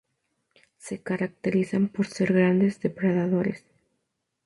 Se 0.79 0.97
caracterizan 1.03 1.87
por 1.87 2.07
ser 2.07 2.33
grandes 2.33 2.79
depredadores. 2.79 3.63